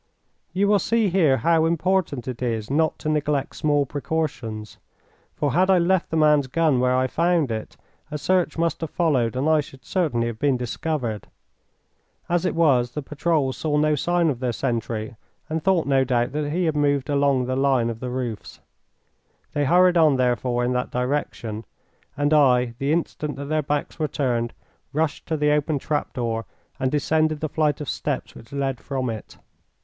[0.51, 4.79] You will see here how important it is not to neglect small precautions,
[5.35, 7.77] for had I left the man's gun where I found it,
[8.09, 11.27] a search must have followed and I should certainly have been discovered.
[12.27, 15.17] As it was, the patrol saw no sign of their sentry,
[15.47, 18.59] and thought, no doubt, that he had moved along the line of the roofs.
[19.53, 21.63] They hurried on, therefore, in that direction,
[22.17, 24.53] and I, the instant that their backs were turned,
[24.93, 26.45] rushed to the open trap door
[26.79, 29.37] and descended the flight of steps which led from it.